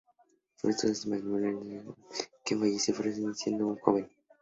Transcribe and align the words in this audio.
Fruto 0.59 0.87
de 0.87 0.93
ese 0.93 1.07
matrimonio 1.09 1.49
nació 1.49 1.63
Adrián 1.63 1.85
Lobato, 1.85 2.31
quien 2.43 2.59
falleció 2.59 2.95
sorpresivamente 2.95 3.39
siendo 3.43 3.65
aún 3.65 3.73
muy 3.73 3.81
joven. 3.83 4.09